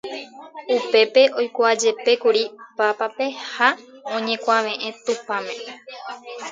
Upépe 0.75 1.21
oikuaajepékuri 1.39 2.43
Pápape 2.77 3.25
ha 3.53 3.67
oñekuaveʼẽ 4.15 4.89
Tupãme. 5.03 5.53